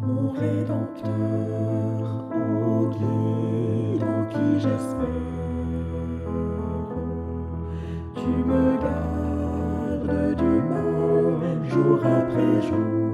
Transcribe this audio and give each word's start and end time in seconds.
mon 0.00 0.30
Rédempteur, 0.30 1.10
ô 2.32 2.86
Dieu 2.88 4.06
en 4.06 4.24
qui 4.30 4.60
j'espère. 4.60 5.08
Tu 8.14 8.28
me 8.28 8.80
gardes 8.82 10.36
du 10.36 10.54
mal 10.70 11.68
jour 11.68 11.98
après 12.04 12.62
jour. 12.62 13.07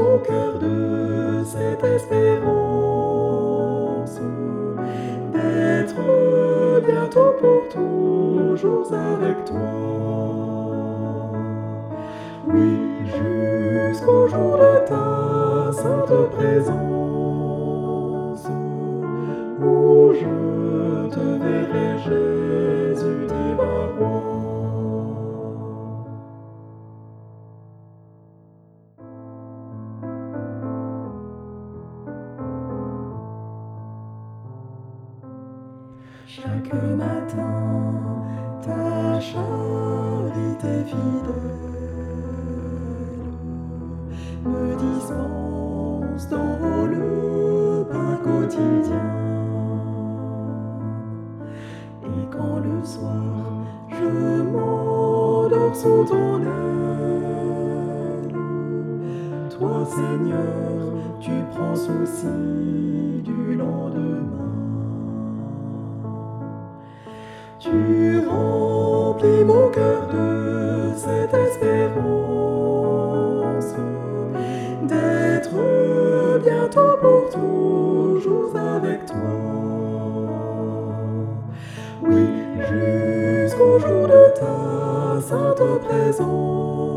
Mon 0.00 0.18
cœur 0.18 0.58
de 0.58 1.44
cette 1.44 1.84
espérance 1.84 3.00
d'être 5.32 6.86
bientôt 6.86 7.34
pour 7.40 7.68
toujours 7.68 8.92
avec 8.92 9.44
toi. 9.44 9.56
Oui, 12.48 12.78
jusqu'au 13.04 14.28
jour 14.28 14.56
de 14.56 14.86
ta 14.88 15.72
sainte 15.72 16.30
présence, 16.30 16.89
Chaque 36.26 36.72
matin, 36.96 37.46
ta 38.62 39.20
charité 39.20 40.84
fidèle 40.86 41.60
me 44.44 44.76
dispense 44.76 46.28
dans 46.28 46.86
le 46.86 47.84
pain 47.90 48.16
quotidien. 48.22 49.10
Et 52.04 52.24
quand 52.30 52.58
le 52.58 52.84
soir 52.84 53.66
je 53.88 54.42
m'endors 54.42 55.74
sous 55.74 56.04
ton 56.04 56.42
aile, 56.42 58.34
toi 59.50 59.84
Seigneur, 59.84 60.94
tu 61.20 61.32
prends 61.50 61.74
souci 61.76 62.49
remplis 69.20 69.44
mon 69.44 69.68
cœur 69.68 70.06
de 70.08 70.92
cette 70.96 71.34
espérance 71.34 72.04
d'être 74.84 76.42
bientôt 76.42 76.96
pour 77.00 77.28
toujours 77.30 78.56
avec 78.56 79.06
toi. 79.06 79.16
Oui, 82.02 82.26
jusqu'au 82.58 83.78
jour 83.78 84.08
de 84.08 84.34
ta 84.38 85.20
sainte 85.20 85.80
présence, 85.84 86.89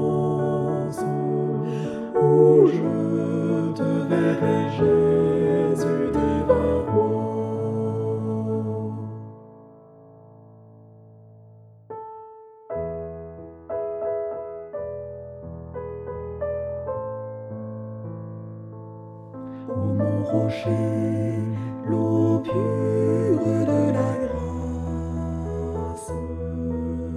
rocher, 20.24 21.40
l'eau 21.88 22.40
pure 22.44 23.46
de 23.66 23.92
la 23.98 24.12
grâce 24.24 26.12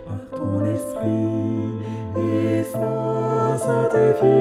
par 0.05 0.21
ton 0.37 0.65
esprit 0.65 1.73
et 2.17 2.63
sa 2.63 3.57
sainte 3.57 3.95
efficace. 4.11 4.39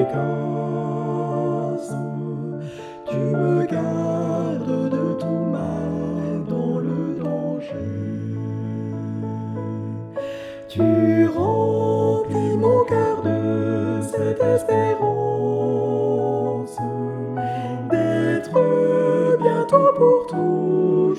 Tu 3.09 3.17
me 3.17 3.65
gardes 3.65 3.98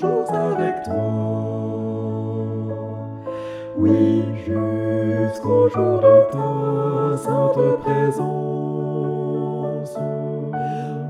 toujours 0.01 0.33
avec 0.33 0.83
toi. 0.85 0.95
Oui, 3.77 4.23
jusqu'au 4.47 5.69
jour 5.69 6.01
de 6.01 6.33
ta 6.33 7.17
sainte 7.19 7.79
présence, 7.83 8.29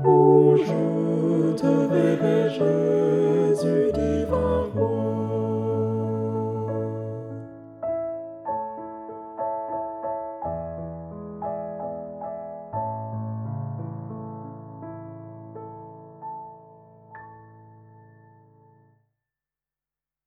où 0.05 0.55
je 0.57 1.53
te 1.55 1.71
verrai, 1.91 2.49
Jésus. 2.49 3.00